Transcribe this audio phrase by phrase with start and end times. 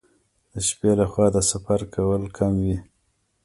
[0.51, 2.77] د شپې لخوا د سفر کول کم وي.